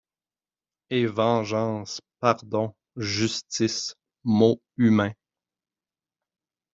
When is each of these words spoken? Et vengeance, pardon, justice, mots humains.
Et 0.89 1.05
vengeance, 1.05 2.01
pardon, 2.21 2.73
justice, 2.97 3.93
mots 4.23 4.59
humains. 4.75 5.13